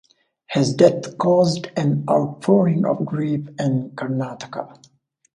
His 0.49 0.73
death 0.73 1.15
caused 1.19 1.67
an 1.77 2.05
outpouring 2.09 2.87
of 2.87 3.05
grief 3.05 3.47
in 3.59 3.91
Karnataka. 3.91 4.79